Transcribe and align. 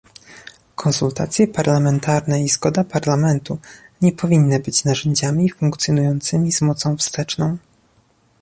Konsultacje 0.83 1.47
parlamentarne 1.57 2.39
i 2.43 2.49
zgoda 2.49 2.83
Parlamentu 2.83 3.57
nie 4.01 4.11
powinny 4.11 4.59
być 4.59 4.83
narzędziami 4.83 5.49
funkcjonującymi 5.49 6.51
z 6.51 6.61
mocą 6.61 6.97
wsteczną 6.97 7.57